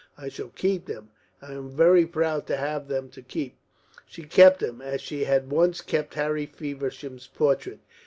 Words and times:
I 0.17 0.29
shall 0.29 0.47
keep 0.49 0.87
them. 0.87 1.11
I 1.43 1.51
am 1.53 1.69
very 1.69 2.07
proud 2.07 2.47
to 2.47 2.57
have 2.57 2.87
them 2.87 3.09
to 3.09 3.21
keep." 3.21 3.55
She 4.07 4.23
kept 4.23 4.59
them, 4.59 4.81
as 4.81 4.99
she 4.99 5.25
had 5.25 5.51
once 5.51 5.81
kept 5.81 6.15
Harry 6.15 6.47
Feversham's 6.47 7.27
portrait. 7.27 7.81